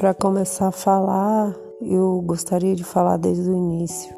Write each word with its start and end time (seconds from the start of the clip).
Para 0.00 0.14
começar 0.14 0.68
a 0.68 0.72
falar, 0.72 1.54
eu 1.78 2.22
gostaria 2.22 2.74
de 2.74 2.82
falar 2.82 3.18
desde 3.18 3.50
o 3.50 3.54
início 3.54 4.16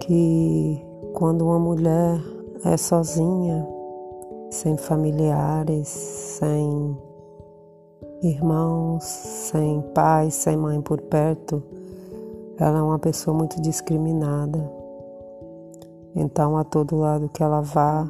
que 0.00 0.84
quando 1.14 1.42
uma 1.42 1.56
mulher 1.60 2.20
é 2.64 2.76
sozinha, 2.76 3.64
sem 4.50 4.76
familiares, 4.76 5.86
sem 5.86 6.98
irmãos, 8.24 9.04
sem 9.04 9.82
pai, 9.94 10.32
sem 10.32 10.56
mãe 10.56 10.80
por 10.80 11.00
perto, 11.00 11.62
ela 12.58 12.80
é 12.80 12.82
uma 12.82 12.98
pessoa 12.98 13.36
muito 13.36 13.62
discriminada. 13.62 14.68
Então, 16.12 16.56
a 16.56 16.64
todo 16.64 16.96
lado 16.96 17.28
que 17.28 17.40
ela 17.40 17.60
vá, 17.60 18.04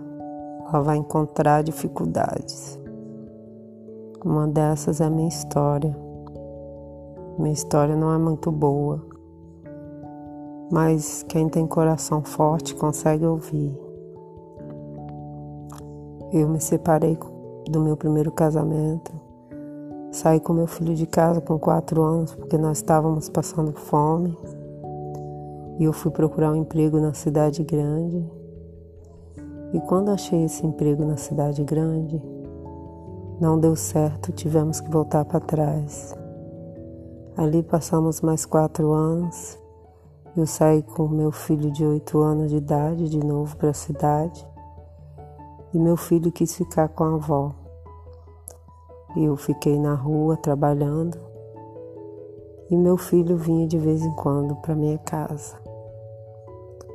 ela 0.72 0.82
vai 0.82 0.96
encontrar 0.96 1.62
dificuldades. 1.62 2.78
Uma 4.24 4.48
dessas 4.48 5.02
é 5.02 5.04
a 5.04 5.10
minha 5.10 5.28
história. 5.28 6.05
Minha 7.38 7.52
história 7.52 7.94
não 7.94 8.14
é 8.14 8.16
muito 8.16 8.50
boa, 8.50 9.04
mas 10.70 11.22
quem 11.28 11.50
tem 11.50 11.66
coração 11.66 12.22
forte 12.22 12.74
consegue 12.74 13.26
ouvir. 13.26 13.78
Eu 16.32 16.48
me 16.48 16.58
separei 16.58 17.18
do 17.68 17.80
meu 17.80 17.94
primeiro 17.94 18.32
casamento, 18.32 19.12
saí 20.10 20.40
com 20.40 20.54
meu 20.54 20.66
filho 20.66 20.94
de 20.94 21.06
casa 21.06 21.42
com 21.42 21.58
quatro 21.58 22.02
anos 22.02 22.34
porque 22.34 22.56
nós 22.56 22.78
estávamos 22.78 23.28
passando 23.28 23.72
fome 23.74 24.34
e 25.78 25.84
eu 25.84 25.92
fui 25.92 26.10
procurar 26.10 26.52
um 26.52 26.56
emprego 26.56 26.98
na 26.98 27.12
cidade 27.12 27.62
grande. 27.62 28.24
E 29.74 29.80
quando 29.80 30.08
achei 30.08 30.44
esse 30.44 30.64
emprego 30.64 31.04
na 31.04 31.18
cidade 31.18 31.62
grande, 31.62 32.22
não 33.38 33.60
deu 33.60 33.76
certo, 33.76 34.32
tivemos 34.32 34.80
que 34.80 34.90
voltar 34.90 35.26
para 35.26 35.40
trás. 35.40 36.14
Ali 37.36 37.62
passamos 37.62 38.22
mais 38.22 38.46
quatro 38.46 38.92
anos. 38.92 39.58
Eu 40.34 40.46
saí 40.46 40.82
com 40.82 41.06
meu 41.06 41.30
filho 41.30 41.70
de 41.70 41.84
oito 41.84 42.18
anos 42.18 42.48
de 42.50 42.56
idade 42.56 43.10
de 43.10 43.18
novo 43.18 43.54
para 43.58 43.68
a 43.68 43.74
cidade. 43.74 44.48
E 45.74 45.78
meu 45.78 45.98
filho 45.98 46.32
quis 46.32 46.56
ficar 46.56 46.88
com 46.88 47.04
a 47.04 47.14
avó. 47.14 47.52
Eu 49.14 49.36
fiquei 49.36 49.78
na 49.78 49.92
rua 49.92 50.34
trabalhando. 50.38 51.18
E 52.70 52.76
meu 52.76 52.96
filho 52.96 53.36
vinha 53.36 53.66
de 53.66 53.76
vez 53.76 54.02
em 54.02 54.12
quando 54.12 54.56
para 54.56 54.74
minha 54.74 54.96
casa. 54.96 55.58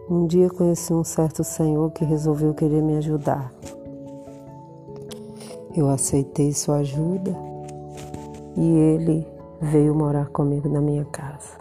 Um 0.09 0.25
dia 0.25 0.49
conheci 0.49 0.91
um 0.91 1.03
certo 1.03 1.43
senhor 1.43 1.91
que 1.91 2.03
resolveu 2.03 2.55
querer 2.55 2.81
me 2.81 2.97
ajudar. 2.97 3.53
Eu 5.75 5.87
aceitei 5.87 6.51
sua 6.51 6.77
ajuda 6.77 7.37
e 8.57 8.65
ele 8.65 9.40
veio 9.61 9.93
morar 9.93 10.27
comigo 10.29 10.67
na 10.67 10.81
minha 10.81 11.05
casa. 11.05 11.59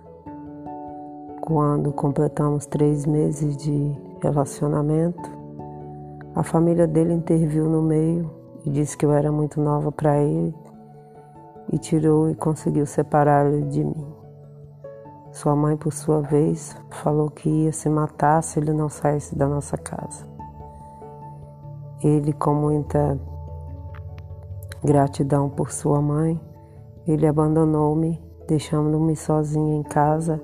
Quando 1.42 1.92
completamos 1.92 2.64
três 2.64 3.04
meses 3.04 3.58
de 3.58 3.94
relacionamento, 4.22 5.30
a 6.34 6.42
família 6.42 6.86
dele 6.86 7.12
interviu 7.12 7.68
no 7.68 7.82
meio 7.82 8.30
e 8.64 8.70
disse 8.70 8.96
que 8.96 9.04
eu 9.04 9.12
era 9.12 9.30
muito 9.30 9.60
nova 9.60 9.92
para 9.92 10.16
ele 10.18 10.54
e 11.70 11.78
tirou 11.78 12.30
e 12.30 12.34
conseguiu 12.34 12.86
separar-ele 12.86 13.66
de 13.66 13.84
mim. 13.84 14.14
Sua 15.32 15.54
mãe, 15.54 15.76
por 15.76 15.92
sua 15.92 16.22
vez, 16.22 16.74
falou 16.90 17.30
que 17.30 17.48
ia 17.48 17.72
se 17.72 17.88
matar 17.88 18.42
se 18.42 18.58
ele 18.58 18.72
não 18.72 18.88
saísse 18.88 19.36
da 19.36 19.46
nossa 19.46 19.76
casa. 19.76 20.26
Ele, 22.02 22.32
com 22.32 22.54
muita 22.54 23.18
gratidão 24.82 25.50
por 25.50 25.70
sua 25.70 26.00
mãe, 26.00 26.40
ele 27.10 27.26
abandonou-me, 27.26 28.20
deixando-me 28.46 29.16
sozinha 29.16 29.76
em 29.76 29.82
casa 29.82 30.40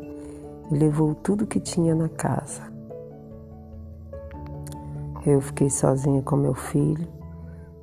e 0.70 0.74
levou 0.74 1.14
tudo 1.14 1.46
que 1.46 1.60
tinha 1.60 1.94
na 1.94 2.08
casa. 2.08 2.62
Eu 5.24 5.40
fiquei 5.40 5.70
sozinha 5.70 6.22
com 6.22 6.36
meu 6.36 6.54
filho, 6.54 7.06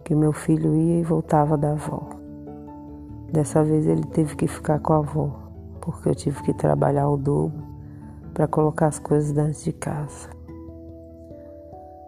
que 0.04 0.16
meu 0.16 0.34
filho 0.34 0.76
ia 0.76 1.00
e 1.00 1.04
voltava 1.04 1.58
da 1.58 1.72
avó. 1.72 2.10
Dessa 3.32 3.64
vez 3.64 3.88
ele 3.88 4.04
teve 4.06 4.36
que 4.36 4.48
ficar 4.48 4.80
com 4.80 4.94
a 4.94 4.98
avó, 4.98 5.30
porque 5.82 6.10
eu 6.10 6.16
tive 6.16 6.42
que 6.44 6.54
trabalhar 6.54 7.10
o 7.10 7.18
dobro 7.18 7.64
para 8.34 8.48
colocar 8.48 8.88
as 8.88 9.00
coisas 9.00 9.32
dentro 9.32 9.62
de 9.62 9.72
casa. 9.72 10.30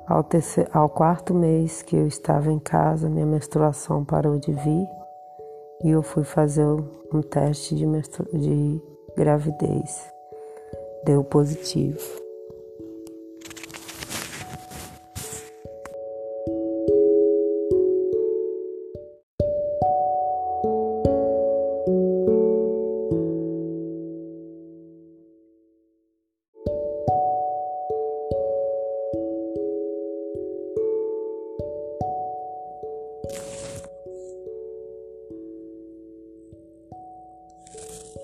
Ao, 0.07 0.24
terceiro, 0.24 0.69
ao 0.74 0.88
quarto 0.88 1.34
mês 1.34 1.81
que 1.81 1.96
eu 1.96 2.06
estava 2.06 2.52
em 2.52 2.59
casa, 2.59 3.09
minha 3.09 3.25
menstruação 3.25 4.06
parou 4.06 4.38
de 4.38 4.52
vir 4.52 4.88
e 5.84 5.90
eu 5.90 6.02
fui 6.02 6.24
fazer 6.24 6.66
um 6.66 7.22
teste 7.22 7.75
de, 7.75 7.86
de 8.34 8.81
gravidez. 9.16 10.12
Deu 11.06 11.24
positivo. 11.24 12.25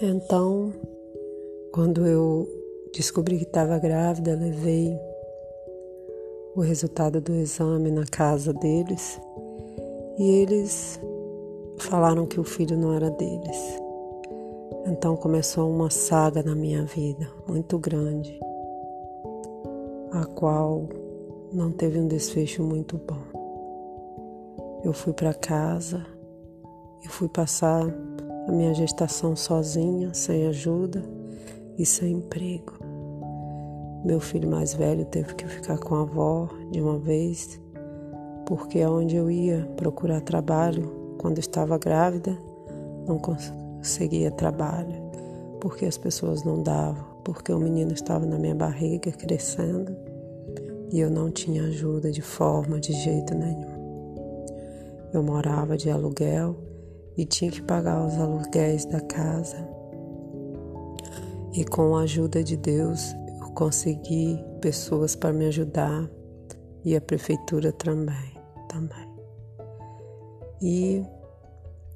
Então, 0.04 0.74
quando 1.72 2.08
eu 2.08 2.50
descobri 2.92 3.38
que 3.38 3.44
estava 3.44 3.78
grávida, 3.78 4.34
levei 4.34 5.00
o 6.56 6.62
resultado 6.62 7.22
do 7.22 7.36
exame 7.36 7.92
na 7.92 8.04
casa 8.06 8.52
deles 8.52 9.22
e 10.18 10.28
eles 10.42 11.00
falaram 11.78 12.26
que 12.26 12.40
o 12.40 12.44
filho 12.44 12.76
não 12.76 12.94
era 12.94 13.12
deles. 13.12 13.80
Então 14.88 15.16
começou 15.16 15.70
uma 15.70 15.92
saga 15.92 16.42
na 16.42 16.56
minha 16.56 16.84
vida 16.84 17.30
muito 17.48 17.78
grande, 17.78 18.40
a 20.14 20.26
qual 20.26 20.90
não 21.54 21.72
teve 21.72 22.00
um 22.00 22.08
desfecho 22.08 22.64
muito 22.64 22.98
bom. 22.98 23.22
Eu 24.84 24.94
fui 24.94 25.14
para 25.14 25.32
casa, 25.32 26.04
eu 27.04 27.10
fui 27.12 27.30
passar 27.30 27.86
a 28.48 28.52
minha 28.52 28.74
gestação 28.74 29.36
sozinha, 29.36 30.14
sem 30.14 30.48
ajuda 30.48 31.04
e 31.78 31.86
sem 31.86 32.14
emprego. 32.14 32.74
Meu 34.04 34.20
filho 34.20 34.50
mais 34.50 34.74
velho 34.74 35.06
teve 35.06 35.36
que 35.36 35.48
ficar 35.48 35.78
com 35.78 35.96
a 35.96 36.02
avó 36.02 36.50
de 36.72 36.82
uma 36.82 36.98
vez, 36.98 37.60
porque 38.46 38.82
aonde 38.82 39.16
eu 39.16 39.30
ia 39.30 39.70
procurar 39.78 40.22
trabalho 40.22 41.16
quando 41.20 41.38
estava 41.38 41.78
grávida, 41.78 42.38
não 43.08 43.20
conseguia 43.20 44.32
trabalho, 44.32 44.96
porque 45.60 45.86
as 45.86 45.98
pessoas 45.98 46.44
não 46.44 46.64
davam, 46.64 47.06
porque 47.24 47.54
o 47.54 47.60
menino 47.60 47.94
estava 47.94 48.26
na 48.26 48.40
minha 48.40 48.56
barriga 48.56 49.12
crescendo 49.12 49.96
e 50.92 51.00
eu 51.00 51.10
não 51.10 51.30
tinha 51.30 51.64
ajuda 51.64 52.12
de 52.12 52.22
forma, 52.22 52.80
de 52.80 52.92
jeito 52.92 53.36
nenhum. 53.36 53.82
Eu 55.14 55.22
morava 55.22 55.78
de 55.78 55.90
aluguel 55.90 56.56
e 57.18 57.26
tinha 57.26 57.52
que 57.52 57.62
pagar 57.62 58.06
os 58.06 58.18
aluguéis 58.20 58.86
da 58.86 59.02
casa. 59.02 59.58
E 61.54 61.66
com 61.66 61.96
a 61.96 62.04
ajuda 62.04 62.44
de 62.44 62.56
Deus, 62.56 63.14
eu 63.42 63.52
consegui 63.52 64.44
pessoas 64.62 65.16
para 65.16 65.34
me 65.34 65.46
ajudar 65.48 66.10
e 66.84 66.96
a 66.96 67.02
prefeitura 67.02 67.72
também, 67.72 68.38
também. 68.70 69.10
E 70.62 71.04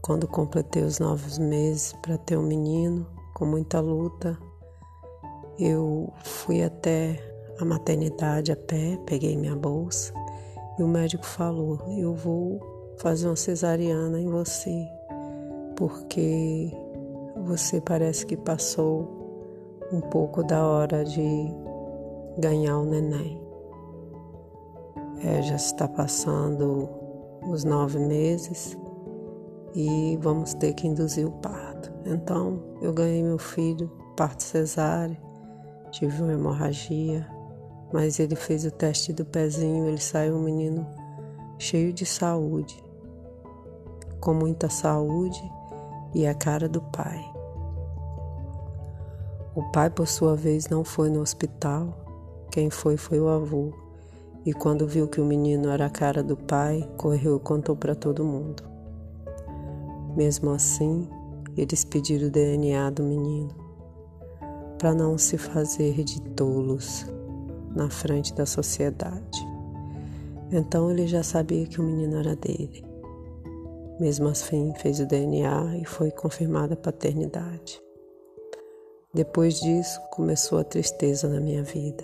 quando 0.02 0.28
completei 0.28 0.84
os 0.84 1.00
nove 1.00 1.40
meses 1.42 1.94
para 2.02 2.18
ter 2.18 2.38
um 2.38 2.44
menino, 2.44 3.08
com 3.34 3.46
muita 3.46 3.80
luta, 3.80 4.38
eu 5.58 6.12
fui 6.24 6.64
até 6.64 7.18
a 7.60 7.66
maternidade 7.66 8.52
a 8.52 8.56
pé, 8.56 9.00
peguei 9.06 9.38
minha 9.38 9.56
bolsa 9.56 10.14
e 10.78 10.84
o 10.84 10.88
médico 10.88 11.26
falou: 11.26 11.80
Eu 11.98 12.14
vou 12.14 12.60
fazer 12.98 13.28
uma 13.28 13.36
cesariana 13.36 14.20
em 14.20 14.30
você 14.30 14.95
porque 15.76 16.72
você 17.46 17.82
parece 17.82 18.26
que 18.26 18.38
passou 18.38 19.26
um 19.92 20.02
pouco 20.02 20.44
da 20.44 20.66
hora 20.66 21.04
de 21.04 21.54
ganhar 22.38 22.80
o 22.80 22.86
neném. 22.86 23.42
É, 25.24 25.42
já 25.42 25.56
está 25.56 25.88
passando 25.88 26.90
os 27.48 27.64
nove 27.64 28.00
meses 28.00 28.78
e 29.74 30.18
vamos 30.22 30.54
ter 30.54 30.74
que 30.74 30.88
induzir 30.88 31.28
o 31.28 31.32
parto. 31.32 31.92
Então 32.06 32.62
eu 32.82 32.94
ganhei 32.94 33.24
meu 33.24 33.38
filho, 33.38 33.92
parto 34.16 34.44
cesárea, 34.44 35.20
tive 35.92 36.22
uma 36.22 36.34
hemorragia, 36.34 37.28
mas 37.92 38.20
ele 38.20 38.36
fez 38.36 38.66
o 38.66 38.72
teste 38.72 39.14
do 39.14 39.26
pezinho, 39.26 39.88
ele 39.88 40.00
saiu 40.00 40.36
um 40.36 40.42
menino 40.42 40.86
cheio 41.58 41.94
de 41.94 42.06
saúde, 42.06 42.84
com 44.20 44.34
muita 44.34 44.70
saúde 44.70 45.42
e 46.16 46.26
a 46.26 46.34
cara 46.34 46.68
do 46.68 46.82
Pai. 46.82 47.24
O 49.54 49.64
pai, 49.72 49.90
por 49.90 50.08
sua 50.08 50.36
vez, 50.36 50.68
não 50.68 50.84
foi 50.84 51.10
no 51.10 51.22
hospital. 51.22 51.94
Quem 52.52 52.70
foi 52.70 52.98
foi 52.98 53.20
o 53.22 53.30
avô. 53.30 53.72
E 54.46 54.54
quando 54.54 54.86
viu 54.86 55.08
que 55.08 55.22
o 55.22 55.26
menino 55.26 55.70
era 55.70 55.86
a 55.86 55.90
cara 55.90 56.22
do 56.22 56.36
pai, 56.36 56.88
correu 56.98 57.38
e 57.38 57.40
contou 57.40 57.74
para 57.74 57.96
todo 57.96 58.26
mundo. 58.26 58.64
Mesmo 60.14 60.52
assim, 60.52 61.08
eles 61.56 61.86
pediram 61.86 62.28
o 62.28 62.32
DNA 62.32 62.90
do 62.90 63.02
menino, 63.02 63.56
para 64.78 64.94
não 64.94 65.18
se 65.18 65.38
fazer 65.38 66.04
de 66.04 66.22
tolos 66.22 67.06
na 67.74 67.90
frente 67.90 68.34
da 68.34 68.46
sociedade. 68.46 69.48
Então 70.52 70.92
ele 70.92 71.08
já 71.08 71.24
sabia 71.24 71.66
que 71.66 71.80
o 71.80 71.84
menino 71.84 72.18
era 72.18 72.36
dele. 72.36 72.84
Mesmo 74.00 74.28
assim, 74.28 74.74
fez 74.76 75.00
o 75.00 75.06
DNA 75.06 75.78
e 75.82 75.86
foi 75.86 76.12
confirmada 76.12 76.74
a 76.74 76.78
paternidade. 76.78 77.82
Depois 79.14 79.62
disso, 79.62 80.02
começou 80.12 80.58
a 80.58 80.64
tristeza 80.64 81.30
na 81.30 81.40
minha 81.40 81.64
vida, 81.64 82.04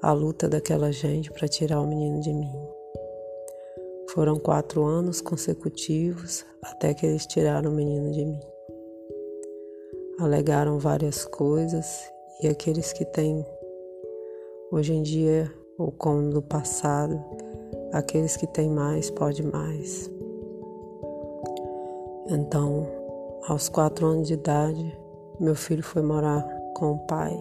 a 0.00 0.12
luta 0.12 0.48
daquela 0.48 0.90
gente 0.90 1.30
para 1.30 1.46
tirar 1.46 1.80
o 1.80 1.86
menino 1.86 2.20
de 2.20 2.32
mim. 2.32 2.52
Foram 4.08 4.38
quatro 4.38 4.82
anos 4.84 5.20
consecutivos 5.20 6.46
até 6.62 6.94
que 6.94 7.04
eles 7.04 7.26
tiraram 7.26 7.70
o 7.70 7.74
menino 7.74 8.10
de 8.12 8.24
mim. 8.24 8.40
Alegaram 10.18 10.78
várias 10.78 11.24
coisas 11.26 12.10
e 12.42 12.48
aqueles 12.48 12.92
que 12.92 13.04
têm 13.04 13.44
hoje 14.70 14.94
em 14.94 15.02
dia, 15.02 15.52
ou 15.76 15.92
como 15.92 16.22
no 16.22 16.40
passado, 16.40 17.22
aqueles 17.92 18.36
que 18.38 18.46
têm 18.46 18.70
mais 18.70 19.10
pode 19.10 19.42
mais. 19.42 20.10
Então, 22.34 22.86
aos 23.46 23.68
quatro 23.68 24.06
anos 24.06 24.28
de 24.28 24.34
idade, 24.34 24.98
meu 25.38 25.54
filho 25.54 25.82
foi 25.82 26.00
morar 26.00 26.42
com 26.74 26.92
o 26.92 26.98
pai 27.00 27.38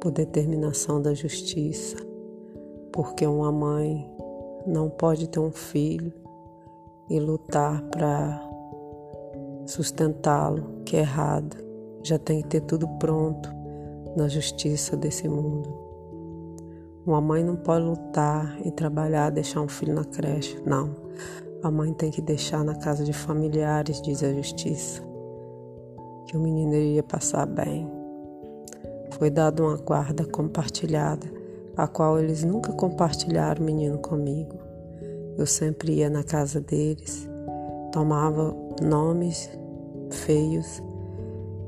por 0.00 0.12
determinação 0.12 1.02
da 1.02 1.12
justiça, 1.14 1.96
porque 2.92 3.26
uma 3.26 3.50
mãe 3.50 4.08
não 4.64 4.88
pode 4.88 5.28
ter 5.28 5.40
um 5.40 5.50
filho 5.50 6.12
e 7.10 7.18
lutar 7.18 7.82
para 7.90 8.40
sustentá-lo, 9.66 10.80
que 10.84 10.96
é 10.96 11.00
errado. 11.00 11.56
Já 12.04 12.20
tem 12.20 12.40
que 12.42 12.48
ter 12.48 12.60
tudo 12.60 12.86
pronto 13.00 13.50
na 14.16 14.28
justiça 14.28 14.96
desse 14.96 15.28
mundo. 15.28 15.76
Uma 17.04 17.20
mãe 17.20 17.42
não 17.42 17.56
pode 17.56 17.84
lutar 17.84 18.60
e 18.64 18.70
trabalhar, 18.70 19.30
deixar 19.30 19.60
um 19.60 19.68
filho 19.68 19.94
na 19.94 20.04
creche. 20.04 20.56
Não. 20.64 20.94
A 21.60 21.72
mãe 21.72 21.92
tem 21.92 22.10
que 22.10 22.22
deixar 22.22 22.64
na 22.64 22.76
casa 22.76 23.02
de 23.02 23.12
familiares, 23.12 24.00
diz 24.00 24.22
a 24.22 24.32
justiça, 24.32 25.02
que 26.26 26.36
o 26.36 26.40
menino 26.40 26.72
iria 26.72 27.02
passar 27.02 27.46
bem. 27.46 27.90
Foi 29.18 29.28
dada 29.28 29.60
uma 29.62 29.76
guarda 29.76 30.24
compartilhada, 30.24 31.26
a 31.76 31.88
qual 31.88 32.16
eles 32.18 32.44
nunca 32.44 32.72
compartilharam 32.72 33.60
o 33.60 33.64
menino 33.64 33.98
comigo. 33.98 34.56
Eu 35.36 35.46
sempre 35.46 35.94
ia 35.94 36.08
na 36.08 36.22
casa 36.22 36.60
deles, 36.60 37.28
tomava 37.92 38.54
nomes 38.80 39.50
feios. 40.10 40.80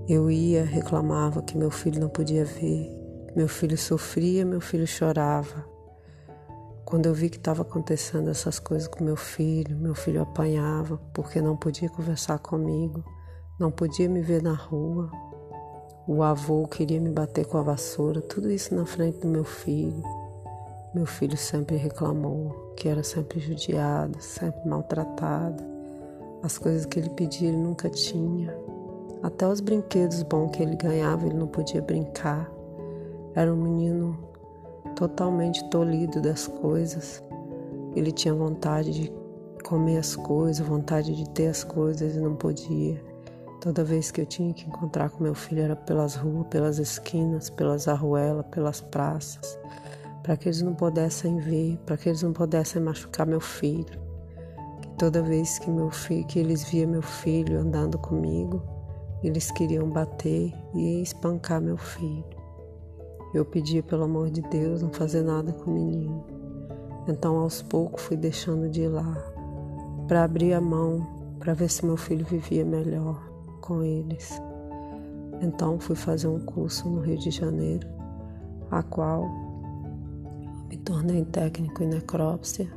Eu 0.08 0.30
ia, 0.30 0.64
reclamava 0.64 1.42
que 1.42 1.58
meu 1.58 1.70
filho 1.70 2.00
não 2.00 2.08
podia 2.08 2.44
ver. 2.44 2.96
Meu 3.34 3.48
filho 3.48 3.76
sofria, 3.76 4.44
meu 4.44 4.60
filho 4.60 4.86
chorava. 4.86 5.64
Quando 6.90 7.06
eu 7.06 7.14
vi 7.14 7.30
que 7.30 7.36
estava 7.36 7.62
acontecendo 7.62 8.30
essas 8.30 8.58
coisas 8.58 8.88
com 8.88 9.04
meu 9.04 9.14
filho, 9.14 9.76
meu 9.76 9.94
filho 9.94 10.20
apanhava 10.20 11.00
porque 11.14 11.40
não 11.40 11.56
podia 11.56 11.88
conversar 11.88 12.40
comigo, 12.40 13.04
não 13.60 13.70
podia 13.70 14.08
me 14.08 14.20
ver 14.20 14.42
na 14.42 14.54
rua. 14.54 15.08
O 16.04 16.20
avô 16.20 16.66
queria 16.66 17.00
me 17.00 17.12
bater 17.12 17.46
com 17.46 17.58
a 17.58 17.62
vassoura, 17.62 18.20
tudo 18.20 18.50
isso 18.50 18.74
na 18.74 18.84
frente 18.84 19.20
do 19.20 19.28
meu 19.28 19.44
filho. 19.44 20.02
Meu 20.92 21.06
filho 21.06 21.36
sempre 21.36 21.76
reclamou 21.76 22.74
que 22.76 22.88
era 22.88 23.04
sempre 23.04 23.38
judiado, 23.38 24.20
sempre 24.20 24.68
maltratado. 24.68 25.62
As 26.42 26.58
coisas 26.58 26.86
que 26.86 26.98
ele 26.98 27.10
pedia 27.10 27.50
ele 27.50 27.56
nunca 27.56 27.88
tinha. 27.88 28.52
Até 29.22 29.46
os 29.46 29.60
brinquedos 29.60 30.24
bons 30.24 30.50
que 30.50 30.60
ele 30.60 30.74
ganhava 30.74 31.24
ele 31.24 31.36
não 31.36 31.46
podia 31.46 31.80
brincar. 31.80 32.50
Era 33.36 33.54
um 33.54 33.56
menino 33.56 34.29
totalmente 34.96 35.62
tolhido 35.70 36.20
das 36.20 36.46
coisas. 36.46 37.22
Ele 37.94 38.12
tinha 38.12 38.34
vontade 38.34 38.92
de 38.92 39.12
comer 39.64 39.98
as 39.98 40.16
coisas, 40.16 40.66
vontade 40.66 41.14
de 41.14 41.28
ter 41.30 41.48
as 41.48 41.64
coisas 41.64 42.14
e 42.14 42.20
não 42.20 42.34
podia. 42.34 43.02
Toda 43.60 43.84
vez 43.84 44.10
que 44.10 44.22
eu 44.22 44.26
tinha 44.26 44.54
que 44.54 44.66
encontrar 44.66 45.10
com 45.10 45.22
meu 45.22 45.34
filho 45.34 45.62
era 45.62 45.76
pelas 45.76 46.14
ruas, 46.14 46.46
pelas 46.48 46.78
esquinas, 46.78 47.50
pelas 47.50 47.88
arruelas, 47.88 48.46
pelas 48.46 48.80
praças, 48.80 49.58
para 50.22 50.36
que 50.36 50.48
eles 50.48 50.62
não 50.62 50.74
pudessem 50.74 51.36
ver, 51.36 51.78
para 51.84 51.96
que 51.96 52.08
eles 52.08 52.22
não 52.22 52.32
pudessem 52.32 52.80
machucar 52.80 53.26
meu 53.26 53.40
filho. 53.40 54.00
Toda 54.96 55.22
vez 55.22 55.58
que 55.58 55.70
meu 55.70 55.90
filho, 55.90 56.26
que 56.26 56.38
eles 56.38 56.64
via 56.64 56.86
meu 56.86 57.02
filho 57.02 57.60
andando 57.60 57.98
comigo, 57.98 58.62
eles 59.22 59.50
queriam 59.50 59.88
bater 59.90 60.52
e 60.74 61.02
espancar 61.02 61.60
meu 61.60 61.76
filho. 61.76 62.39
Eu 63.32 63.44
pedia 63.44 63.82
pelo 63.82 64.04
amor 64.04 64.30
de 64.30 64.42
Deus 64.42 64.82
não 64.82 64.92
fazer 64.92 65.22
nada 65.22 65.52
com 65.52 65.70
o 65.70 65.74
menino. 65.74 66.24
Então 67.08 67.38
aos 67.38 67.62
poucos 67.62 68.02
fui 68.02 68.16
deixando 68.16 68.68
de 68.68 68.82
ir 68.82 68.88
lá 68.88 69.14
para 70.06 70.24
abrir 70.24 70.52
a 70.52 70.60
mão 70.60 71.20
para 71.38 71.54
ver 71.54 71.70
se 71.70 71.86
meu 71.86 71.96
filho 71.96 72.26
vivia 72.26 72.64
melhor 72.64 73.18
com 73.60 73.82
eles. 73.82 74.40
Então 75.40 75.80
fui 75.80 75.96
fazer 75.96 76.28
um 76.28 76.40
curso 76.40 76.88
no 76.88 77.00
Rio 77.00 77.18
de 77.18 77.30
Janeiro, 77.30 77.88
a 78.70 78.82
qual 78.82 79.26
me 80.68 80.76
tornei 80.76 81.24
técnico 81.24 81.82
em 81.82 81.86
necrópsia 81.86 82.70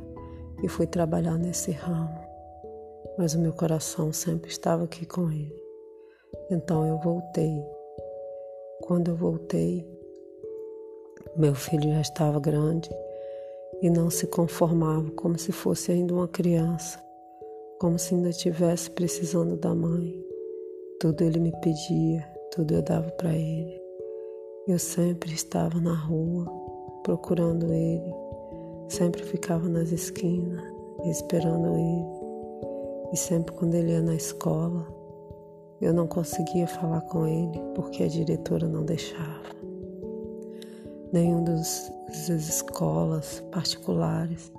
e 0.62 0.68
fui 0.68 0.86
trabalhar 0.86 1.36
nesse 1.36 1.72
ramo. 1.72 2.18
Mas 3.18 3.34
o 3.34 3.40
meu 3.40 3.52
coração 3.52 4.12
sempre 4.12 4.50
estava 4.50 4.84
aqui 4.84 5.04
com 5.04 5.30
ele. 5.30 5.54
Então 6.50 6.86
eu 6.86 6.98
voltei. 6.98 7.62
Quando 8.82 9.08
eu 9.10 9.16
voltei, 9.16 9.86
meu 11.36 11.52
filho 11.52 11.90
já 11.90 12.00
estava 12.00 12.38
grande 12.38 12.88
e 13.82 13.90
não 13.90 14.08
se 14.08 14.26
conformava, 14.28 15.10
como 15.12 15.36
se 15.36 15.50
fosse 15.50 15.90
ainda 15.90 16.14
uma 16.14 16.28
criança, 16.28 17.02
como 17.80 17.98
se 17.98 18.14
ainda 18.14 18.28
estivesse 18.28 18.88
precisando 18.90 19.56
da 19.56 19.74
mãe. 19.74 20.14
Tudo 21.00 21.24
ele 21.24 21.40
me 21.40 21.50
pedia, 21.60 22.24
tudo 22.52 22.74
eu 22.74 22.82
dava 22.82 23.10
para 23.12 23.32
ele. 23.34 23.82
Eu 24.68 24.78
sempre 24.78 25.32
estava 25.34 25.80
na 25.80 25.94
rua 25.94 26.46
procurando 27.02 27.72
ele, 27.72 28.14
sempre 28.88 29.22
ficava 29.24 29.68
nas 29.68 29.90
esquinas 29.90 30.62
esperando 31.04 31.74
ele. 31.74 32.06
E 33.12 33.16
sempre 33.16 33.52
quando 33.54 33.74
ele 33.74 33.90
ia 33.90 34.00
na 34.00 34.14
escola, 34.14 34.86
eu 35.80 35.92
não 35.92 36.06
conseguia 36.06 36.66
falar 36.68 37.00
com 37.02 37.26
ele 37.26 37.60
porque 37.74 38.04
a 38.04 38.08
diretora 38.08 38.68
não 38.68 38.84
deixava 38.84 39.63
nenhum 41.14 41.44
das 41.44 41.92
escolas 42.28 43.40
particulares. 43.52 44.52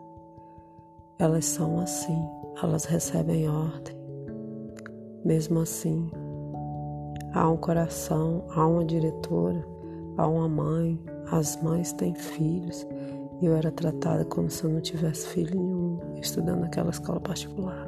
Elas 1.20 1.44
são 1.44 1.82
assim, 1.82 2.18
elas 2.64 2.86
recebem 2.86 3.50
ordem. 3.50 3.94
Mesmo 5.26 5.60
assim, 5.60 6.10
há 7.34 7.50
um 7.50 7.58
coração, 7.58 8.46
há 8.52 8.66
uma 8.66 8.86
diretora, 8.86 9.62
há 10.18 10.26
uma 10.26 10.48
mãe, 10.48 10.98
as 11.30 11.62
mães 11.62 11.92
têm 11.92 12.16
filhos. 12.16 12.88
Eu 13.42 13.54
era 13.54 13.70
tratada 13.70 14.24
como 14.24 14.50
se 14.50 14.64
eu 14.64 14.70
não 14.70 14.80
tivesse 14.80 15.28
filho 15.28 15.60
nenhum, 15.60 16.00
estudando 16.22 16.62
naquela 16.62 16.90
escola 16.90 17.20
particular. 17.20 17.86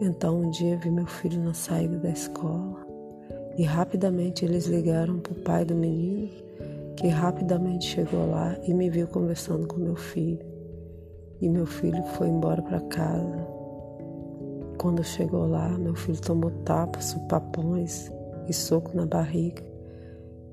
Então 0.00 0.40
um 0.40 0.50
dia 0.50 0.76
vi 0.78 0.90
meu 0.90 1.06
filho 1.06 1.40
na 1.44 1.54
saída 1.54 1.96
da 1.98 2.10
escola 2.10 2.84
e 3.56 3.62
rapidamente 3.62 4.44
eles 4.44 4.66
ligaram 4.66 5.20
para 5.20 5.32
o 5.32 5.42
pai 5.42 5.64
do 5.64 5.76
menino 5.76 6.49
que 7.00 7.08
rapidamente 7.08 7.86
chegou 7.86 8.30
lá 8.30 8.54
e 8.62 8.74
me 8.74 8.90
viu 8.90 9.08
conversando 9.08 9.66
com 9.66 9.80
meu 9.80 9.96
filho. 9.96 10.44
E 11.40 11.48
meu 11.48 11.64
filho 11.64 12.04
foi 12.04 12.28
embora 12.28 12.60
para 12.60 12.78
casa. 12.78 13.48
Quando 14.76 15.02
chegou 15.02 15.46
lá, 15.48 15.70
meu 15.78 15.94
filho 15.94 16.20
tomou 16.20 16.50
tapas, 16.62 17.06
supapões 17.06 18.12
e 18.46 18.52
soco 18.52 18.94
na 18.94 19.06
barriga. 19.06 19.62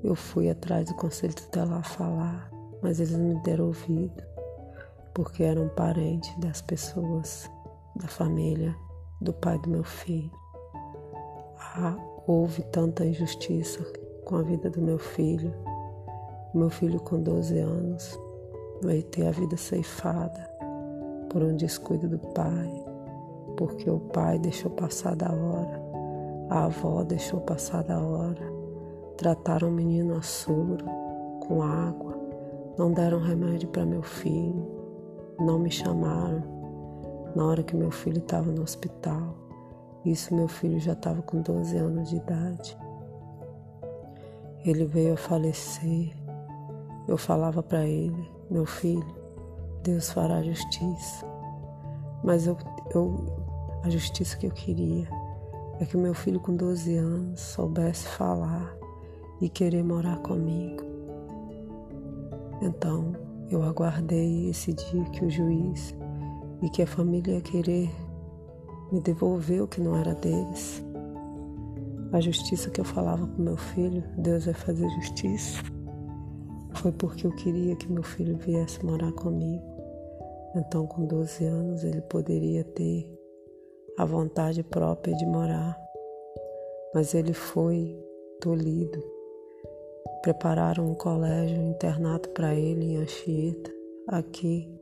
Eu 0.02 0.14
fui 0.14 0.48
atrás 0.48 0.88
do 0.88 0.94
conselho 0.94 1.34
tutelar 1.34 1.84
falar, 1.84 2.50
mas 2.80 2.98
eles 2.98 3.12
não 3.12 3.28
me 3.28 3.42
deram 3.42 3.66
ouvido, 3.66 4.22
porque 5.12 5.42
eram 5.42 5.68
parentes 5.68 6.34
das 6.38 6.62
pessoas, 6.62 7.50
da 7.94 8.08
família, 8.08 8.74
do 9.20 9.34
pai 9.34 9.58
do 9.58 9.68
meu 9.68 9.84
filho. 9.84 10.32
Ah, 11.76 11.94
houve 12.26 12.62
tanta 12.72 13.04
injustiça 13.04 13.84
com 14.24 14.36
a 14.36 14.42
vida 14.42 14.70
do 14.70 14.80
meu 14.80 14.98
filho 14.98 15.52
meu 16.54 16.70
filho, 16.70 17.00
com 17.00 17.20
12 17.20 17.58
anos, 17.58 18.18
vai 18.82 19.02
ter 19.02 19.26
a 19.26 19.30
vida 19.30 19.56
ceifada 19.56 20.48
por 21.28 21.42
um 21.42 21.56
descuido 21.56 22.08
do 22.08 22.18
pai, 22.18 22.84
porque 23.56 23.90
o 23.90 24.00
pai 24.00 24.38
deixou 24.38 24.70
passar 24.70 25.14
da 25.14 25.30
hora, 25.30 25.82
a 26.48 26.64
avó 26.64 27.04
deixou 27.04 27.40
passar 27.40 27.84
da 27.84 28.00
hora, 28.00 28.52
trataram 29.16 29.68
o 29.68 29.72
menino 29.72 30.16
a 30.16 30.22
soro, 30.22 30.84
com 31.46 31.62
água, 31.62 32.16
não 32.78 32.92
deram 32.92 33.20
remédio 33.20 33.68
para 33.68 33.84
meu 33.84 34.02
filho, 34.02 34.66
não 35.38 35.58
me 35.58 35.70
chamaram 35.70 36.58
na 37.34 37.44
hora 37.44 37.62
que 37.62 37.76
meu 37.76 37.90
filho 37.90 38.18
estava 38.18 38.50
no 38.50 38.62
hospital. 38.62 39.36
Isso 40.04 40.34
meu 40.34 40.48
filho 40.48 40.80
já 40.80 40.92
estava 40.92 41.20
com 41.22 41.40
12 41.40 41.76
anos 41.76 42.08
de 42.08 42.16
idade. 42.16 42.76
Ele 44.64 44.84
veio 44.84 45.14
a 45.14 45.16
falecer. 45.16 46.27
Eu 47.08 47.16
falava 47.16 47.62
para 47.62 47.86
ele, 47.86 48.30
meu 48.50 48.66
filho, 48.66 49.06
Deus 49.82 50.10
fará 50.10 50.42
justiça. 50.42 51.26
Mas 52.22 52.46
eu, 52.46 52.56
eu, 52.94 53.26
a 53.82 53.88
justiça 53.88 54.36
que 54.36 54.46
eu 54.46 54.50
queria 54.50 55.08
é 55.80 55.86
que 55.86 55.96
meu 55.96 56.12
filho 56.12 56.38
com 56.38 56.54
12 56.54 56.94
anos 56.96 57.40
soubesse 57.40 58.06
falar 58.08 58.76
e 59.40 59.48
querer 59.48 59.82
morar 59.82 60.18
comigo. 60.18 60.84
Então 62.60 63.14
eu 63.50 63.62
aguardei 63.62 64.50
esse 64.50 64.74
dia 64.74 65.04
que 65.04 65.24
o 65.24 65.30
juiz 65.30 65.96
e 66.60 66.68
que 66.68 66.82
a 66.82 66.86
família 66.86 67.36
ia 67.36 67.40
querer 67.40 67.90
me 68.92 69.00
devolver 69.00 69.62
o 69.62 69.68
que 69.68 69.80
não 69.80 69.96
era 69.96 70.14
deles. 70.14 70.84
A 72.12 72.20
justiça 72.20 72.70
que 72.70 72.80
eu 72.80 72.84
falava 72.84 73.26
com 73.26 73.42
meu 73.42 73.56
filho, 73.56 74.02
Deus 74.16 74.46
vai 74.46 74.54
fazer 74.54 74.88
justiça, 74.90 75.62
foi 76.78 76.92
porque 76.92 77.26
eu 77.26 77.34
queria 77.34 77.74
que 77.74 77.90
meu 77.90 78.04
filho 78.04 78.36
viesse 78.36 78.84
morar 78.84 79.10
comigo. 79.12 79.64
Então, 80.54 80.86
com 80.86 81.04
12 81.06 81.44
anos, 81.44 81.82
ele 81.82 82.00
poderia 82.02 82.62
ter 82.62 83.12
a 83.98 84.04
vontade 84.04 84.62
própria 84.62 85.14
de 85.14 85.26
morar. 85.26 85.76
Mas 86.94 87.14
ele 87.14 87.32
foi 87.32 87.98
tolhido. 88.40 89.02
Prepararam 90.22 90.90
um 90.90 90.94
colégio, 90.94 91.58
um 91.58 91.70
internato 91.70 92.28
para 92.30 92.54
ele 92.54 92.92
em 92.92 92.96
Anchieta, 92.98 93.72
aqui 94.06 94.72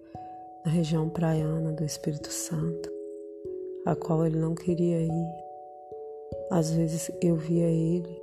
na 0.65 0.71
região 0.71 1.09
praiana 1.09 1.73
do 1.73 1.83
Espírito 1.83 2.31
Santo, 2.31 2.91
a 3.87 3.97
qual 3.97 4.27
ele 4.27 4.39
não 4.39 4.55
queria 4.55 5.01
ir. 5.01 5.47
Às 6.51 6.71
vezes 6.71 7.11
eu 7.23 7.37
via 7.37 7.67
ele, 7.67 8.23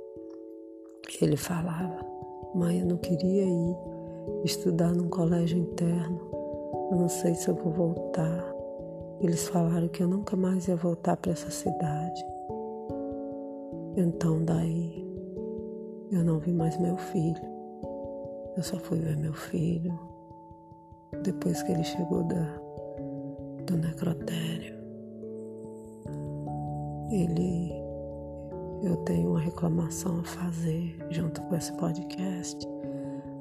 ele 1.20 1.36
falava: 1.36 2.03
Mãe, 2.54 2.80
eu 2.80 2.86
não 2.86 2.96
queria 2.96 3.44
ir 3.44 3.76
estudar 4.44 4.92
num 4.92 5.08
colégio 5.08 5.58
interno, 5.58 6.20
eu 6.90 6.96
não 6.96 7.08
sei 7.08 7.34
se 7.34 7.48
eu 7.48 7.54
vou 7.54 7.72
voltar. 7.72 8.44
Eles 9.20 9.48
falaram 9.48 9.88
que 9.88 10.02
eu 10.02 10.08
nunca 10.08 10.36
mais 10.36 10.68
ia 10.68 10.76
voltar 10.76 11.16
para 11.16 11.32
essa 11.32 11.50
cidade. 11.50 12.24
Então, 13.96 14.44
daí, 14.44 15.04
eu 16.10 16.24
não 16.24 16.38
vi 16.38 16.52
mais 16.52 16.78
meu 16.78 16.96
filho. 16.96 17.42
Eu 18.56 18.62
só 18.62 18.76
fui 18.78 18.98
ver 18.98 19.16
meu 19.16 19.32
filho 19.32 19.98
depois 21.22 21.62
que 21.62 21.72
ele 21.72 21.84
chegou 21.84 22.22
da, 22.24 22.60
do 23.66 23.76
necrotério, 23.76 24.74
ele 27.10 27.73
eu 28.84 28.96
tenho 28.98 29.30
uma 29.30 29.40
reclamação 29.40 30.20
a 30.20 30.24
fazer 30.24 30.96
junto 31.10 31.40
com 31.42 31.56
esse 31.56 31.72
podcast. 31.74 32.68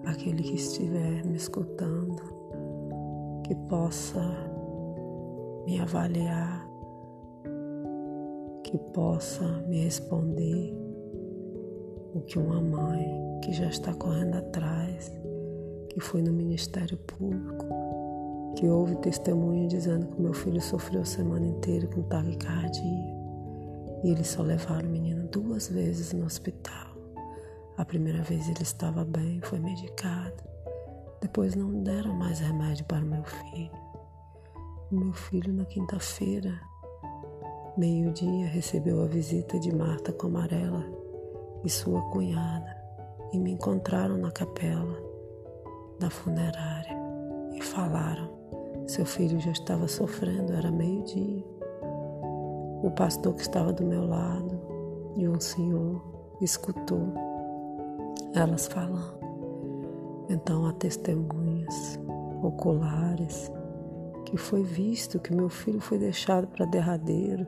Aquele 0.06 0.42
que 0.42 0.56
estiver 0.56 1.26
me 1.26 1.36
escutando, 1.36 2.22
que 3.44 3.54
possa 3.68 4.22
me 5.66 5.80
avaliar, 5.80 6.66
que 8.64 8.78
possa 8.94 9.46
me 9.68 9.84
responder 9.84 10.74
o 12.14 12.22
que 12.22 12.40
uma 12.40 12.62
mãe 12.62 13.40
que 13.44 13.52
já 13.54 13.68
está 13.68 13.94
correndo 13.94 14.36
atrás 14.36 15.12
que 15.90 16.00
foi 16.00 16.22
no 16.22 16.32
Ministério 16.32 16.98
Público, 16.98 17.66
que 18.56 18.68
houve 18.68 18.96
testemunho 18.98 19.68
dizendo 19.68 20.08
que 20.08 20.22
meu 20.22 20.34
filho 20.34 20.62
sofreu 20.62 21.02
a 21.02 21.06
semana 21.06 21.46
inteira 21.46 21.88
com 21.88 22.02
taquicardia. 22.04 23.14
E 24.04 24.10
eles 24.10 24.28
só 24.28 24.42
levaram 24.42 24.88
o 24.88 24.92
menino 24.92 25.23
duas 25.34 25.68
vezes 25.68 26.14
no 26.14 26.26
hospital. 26.26 26.94
A 27.76 27.84
primeira 27.84 28.22
vez 28.22 28.48
ele 28.48 28.62
estava 28.62 29.04
bem, 29.04 29.42
foi 29.42 29.60
medicado. 29.60 30.44
Depois 31.20 31.56
não 31.56 31.82
deram 31.82 32.14
mais 32.14 32.40
remédio 32.40 32.86
para 32.86 33.04
o 33.04 33.08
meu 33.08 33.24
filho. 33.24 33.72
O 34.92 34.96
meu 34.96 35.12
filho, 35.12 35.52
na 35.52 35.66
quinta-feira, 35.66 36.54
meio-dia, 37.76 38.46
recebeu 38.46 39.02
a 39.02 39.08
visita 39.08 39.60
de 39.60 39.76
Marta 39.76 40.14
Comarela 40.14 40.86
e 41.64 41.70
sua 41.70 42.00
cunhada 42.12 42.78
e 43.32 43.40
me 43.40 43.54
encontraram 43.54 44.18
na 44.20 44.30
capela 44.30 45.02
da 46.00 46.12
funerária 46.12 46.96
e 47.54 47.62
falaram. 47.62 48.30
Seu 48.86 49.06
filho 49.06 49.40
já 49.40 49.52
estava 49.52 49.88
sofrendo, 49.88 50.54
era 50.54 50.70
meio-dia. 50.70 51.44
O 52.84 52.92
pastor 52.96 53.34
que 53.34 53.42
estava 53.42 53.74
do 53.74 53.84
meu 53.84 54.06
lado 54.06 54.63
e 55.16 55.28
um 55.28 55.40
senhor 55.40 56.02
escutou 56.42 57.14
elas 58.34 58.68
falando. 58.68 59.18
Então 60.30 60.66
há 60.66 60.74
testemunhas 60.74 62.00
oculares 62.42 63.52
que 64.26 64.38
foi 64.38 64.64
visto 64.64 65.20
que 65.20 65.34
meu 65.34 65.50
filho 65.50 65.80
foi 65.80 65.98
deixado 65.98 66.48
para 66.48 66.66
derradeiro, 66.66 67.46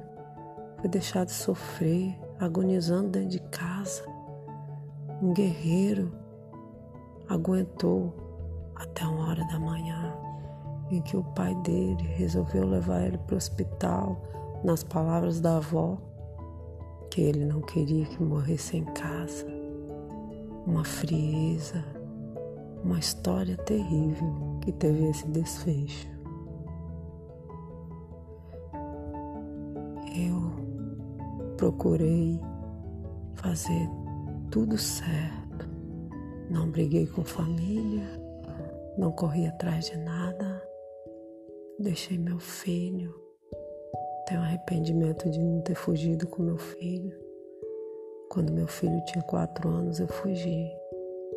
foi 0.79 0.89
deixado 0.89 1.29
sofrer, 1.29 2.15
agonizando 2.39 3.09
dentro 3.09 3.29
de 3.29 3.39
casa. 3.39 4.03
Um 5.21 5.33
guerreiro 5.33 6.11
aguentou 7.27 8.13
até 8.75 9.05
uma 9.05 9.29
hora 9.29 9.45
da 9.47 9.59
manhã, 9.59 10.13
em 10.91 11.01
que 11.01 11.17
o 11.17 11.23
pai 11.23 11.55
dele 11.55 12.03
resolveu 12.03 12.67
levar 12.67 13.01
ele 13.01 13.17
para 13.17 13.33
o 13.33 13.37
hospital, 13.37 14.21
nas 14.63 14.83
palavras 14.83 15.39
da 15.39 15.57
avó, 15.57 15.97
que 17.15 17.21
ele 17.21 17.45
não 17.45 17.61
queria 17.61 18.05
que 18.05 18.21
morresse 18.21 18.75
em 18.75 18.83
casa. 18.83 19.47
Uma 20.67 20.83
frieza, 20.83 21.81
uma 22.83 22.99
história 22.99 23.55
terrível 23.55 24.59
que 24.61 24.73
teve 24.73 25.07
esse 25.07 25.25
desfecho. 25.29 26.09
Eu 30.13 31.55
procurei 31.55 32.37
fazer 33.35 33.89
tudo 34.51 34.77
certo. 34.77 35.69
Não 36.49 36.69
briguei 36.69 37.07
com 37.07 37.23
família, 37.23 38.09
não 38.97 39.13
corri 39.13 39.47
atrás 39.47 39.85
de 39.85 39.95
nada. 39.95 40.61
Deixei 41.79 42.17
meu 42.17 42.39
filho. 42.39 43.24
Tenho 44.27 44.41
arrependimento 44.41 45.29
de 45.29 45.39
não 45.39 45.61
ter 45.61 45.75
fugido 45.75 46.27
com 46.27 46.41
meu 46.41 46.57
filho. 46.57 47.15
Quando 48.29 48.51
meu 48.51 48.67
filho 48.67 49.03
tinha 49.05 49.23
quatro 49.23 49.69
anos, 49.69 49.99
eu 49.99 50.07
fugi, 50.07 50.71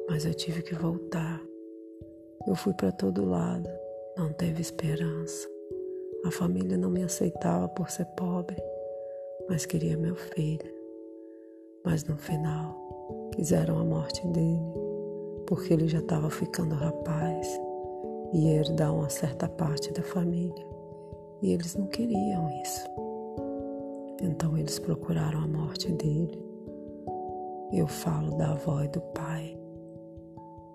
mas 0.08 0.24
eu 0.24 0.34
tive 0.34 0.62
que 0.62 0.74
voltar. 0.74 1.42
Eu 2.46 2.54
fui 2.54 2.72
para 2.72 2.90
todo 2.90 3.28
lado, 3.28 3.68
não 4.16 4.32
teve 4.32 4.62
esperança. 4.62 5.48
A 6.24 6.30
família 6.30 6.76
não 6.76 6.90
me 6.90 7.02
aceitava 7.02 7.68
por 7.68 7.90
ser 7.90 8.06
pobre, 8.16 8.56
mas 9.48 9.66
queria 9.66 9.96
meu 9.96 10.16
filho. 10.16 10.74
Mas 11.84 12.04
no 12.04 12.16
final, 12.16 12.74
quiseram 13.34 13.78
a 13.78 13.84
morte 13.84 14.26
dele 14.28 14.88
porque 15.48 15.72
ele 15.72 15.88
já 15.88 15.98
estava 15.98 16.28
ficando 16.28 16.74
rapaz 16.74 17.48
e 18.34 18.46
ia 18.46 18.56
herdar 18.56 18.94
uma 18.94 19.08
certa 19.08 19.48
parte 19.48 19.90
da 19.92 20.02
família. 20.02 20.67
E 21.42 21.52
eles 21.52 21.74
não 21.76 21.86
queriam 21.86 22.48
isso. 22.62 22.86
Então 24.20 24.56
eles 24.58 24.78
procuraram 24.78 25.42
a 25.42 25.46
morte 25.46 25.92
dele. 25.92 26.38
Eu 27.72 27.86
falo 27.86 28.36
da 28.36 28.52
avó 28.52 28.82
e 28.82 28.88
do 28.88 29.00
pai. 29.00 29.56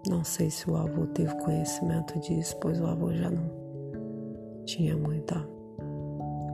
Não 0.08 0.24
sei 0.24 0.50
se 0.50 0.70
o 0.70 0.76
avô 0.76 1.06
teve 1.08 1.34
conhecimento 1.36 2.20
disso, 2.20 2.56
pois 2.62 2.80
o 2.80 2.86
avô 2.86 3.14
já 3.14 3.30
não 3.30 4.64
tinha 4.66 4.96
muita 4.96 5.48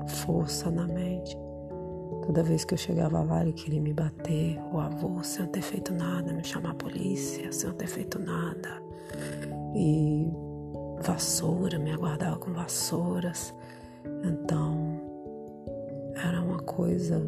força 0.07 0.71
na 0.71 0.87
mente. 0.87 1.37
Toda 2.25 2.43
vez 2.43 2.63
que 2.63 2.75
eu 2.75 2.77
chegava 2.77 3.21
lá, 3.23 3.41
ele 3.41 3.53
queria 3.53 3.81
me 3.81 3.91
bater, 3.91 4.59
o 4.71 4.79
avô, 4.79 5.23
sem 5.23 5.45
eu 5.45 5.51
ter 5.51 5.61
feito 5.61 5.93
nada, 5.93 6.31
me 6.31 6.43
chamar 6.43 6.71
a 6.71 6.75
polícia, 6.75 7.51
sem 7.51 7.69
eu 7.69 7.75
ter 7.75 7.87
feito 7.87 8.19
nada. 8.19 8.81
E 9.75 10.27
vassoura, 11.01 11.79
me 11.79 11.91
aguardava 11.91 12.37
com 12.37 12.53
vassouras. 12.53 13.53
Então, 14.23 14.99
era 16.15 16.41
uma 16.41 16.59
coisa 16.59 17.21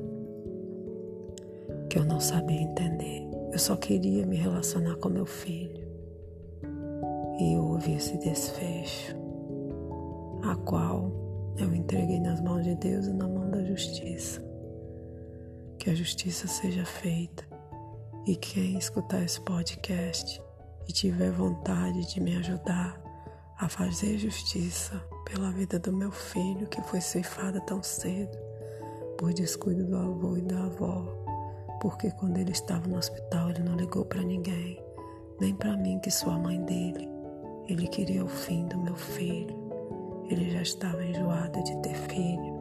que 1.90 1.98
eu 1.98 2.06
não 2.06 2.20
sabia 2.20 2.62
entender. 2.62 3.28
Eu 3.52 3.60
só 3.60 3.76
queria 3.76 4.26
me 4.26 4.38
relacionar 4.38 4.96
com 4.96 5.10
meu 5.10 5.26
filho. 5.26 5.90
E 7.40 7.56
houve 7.58 7.96
esse 7.96 8.18
desfecho, 8.18 9.16
a 10.44 10.56
qual 10.56 11.12
eu 11.58 11.74
entreguei 11.74 12.20
nas 12.20 12.40
mãos 12.42 12.64
de 12.64 12.76
Deus 12.76 13.08
e 13.08 13.14
na 13.14 13.28
mão 13.28 13.50
da 13.50 13.64
justiça 13.64 14.52
que 15.82 15.90
a 15.90 15.96
justiça 15.96 16.48
seja 16.48 16.86
feita 16.86 17.44
E 18.28 18.36
quem 18.36 18.78
escutar 18.78 19.24
esse 19.24 19.42
podcast 19.42 20.40
e 20.88 20.94
tiver 20.94 21.32
vontade 21.32 22.06
de 22.06 22.22
me 22.22 22.36
ajudar 22.38 23.02
a 23.58 23.68
fazer 23.68 24.20
justiça 24.20 25.04
pela 25.25 25.51
vida 25.51 25.80
do 25.80 25.92
meu 25.92 26.12
filho 26.12 26.68
que 26.68 26.82
foi 26.82 27.01
ceifada 27.01 27.62
tão 27.62 27.82
cedo 27.82 28.38
por 29.18 29.34
descuido 29.34 29.86
do 29.86 29.98
avô 29.98 30.36
e 30.36 30.42
da 30.42 30.63
avó, 30.63 31.06
porque 31.80 32.10
quando 32.12 32.38
ele 32.38 32.51
estava 32.51 32.88
no 32.88 32.98
hospital 32.98 33.50
ele 33.50 33.63
não 33.63 33.75
ligou 33.75 34.04
para 34.04 34.22
ninguém, 34.22 34.84
nem 35.40 35.54
para 35.56 35.78
mim 35.78 36.00
que 36.00 36.10
sou 36.10 36.32
a 36.32 36.38
mãe 36.38 36.60
dele. 36.63 37.08
Ele 37.68 37.88
queria 37.88 38.25
o 38.25 38.28
fim 38.28 38.68
do 38.68 38.78
meu 38.78 38.96
filho. 38.96 39.56
Ele 40.30 40.50
já 40.50 40.62
estava 40.62 41.06
enjoado 41.06 41.63
de 41.63 41.75
ter 41.78 41.94
filho, 41.94 42.54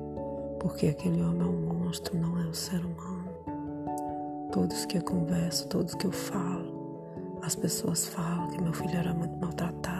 porque 0.60 0.88
aquele 0.88 1.22
homem 1.22 1.42
é 1.42 1.44
um 1.44 1.78
monstro, 1.78 2.18
não 2.18 2.38
é 2.40 2.46
um 2.46 2.54
ser 2.54 2.84
humano. 2.84 3.30
Todos 4.52 4.84
que 4.84 4.98
eu 4.98 5.02
converso, 5.02 5.68
todos 5.68 5.94
que 5.94 6.06
eu 6.06 6.12
falo, 6.12 7.38
as 7.42 7.54
pessoas 7.54 8.06
falam 8.06 8.48
que 8.48 8.60
meu 8.60 8.72
filho 8.72 8.98
era 8.98 9.14
muito 9.14 9.36
maltratado. 9.38 9.99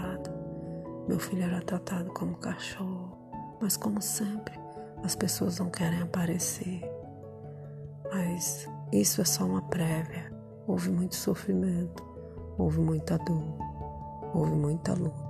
Meu 1.11 1.19
filho 1.19 1.43
era 1.43 1.61
tratado 1.61 2.09
como 2.13 2.37
cachorro. 2.37 3.19
Mas 3.61 3.77
como 3.77 4.01
sempre, 4.01 4.57
as 5.03 5.17
pessoas 5.17 5.59
não 5.59 5.69
querem 5.69 6.01
aparecer. 6.03 6.89
Mas 8.13 8.69
isso 8.93 9.21
é 9.21 9.25
só 9.25 9.45
uma 9.45 9.61
prévia. 9.61 10.33
Houve 10.69 10.89
muito 10.89 11.17
sofrimento, 11.17 12.01
houve 12.57 12.79
muita 12.79 13.19
dor, 13.19 13.59
houve 14.33 14.53
muita 14.53 14.95
luta. 14.95 15.30